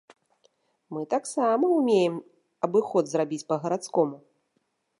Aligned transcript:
Мы 0.95 1.01
таксама 1.13 1.65
ўмеем 1.77 2.15
абыход 2.69 3.03
зрабіць 3.11 3.47
па-гарадскому. 3.53 4.15